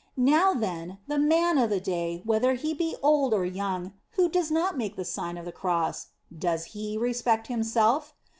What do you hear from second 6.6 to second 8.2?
he respect himself?